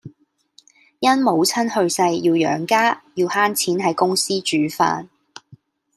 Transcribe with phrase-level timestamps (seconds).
[0.99, 5.05] 因母親去世要養家，要慳錢喺公司煮飯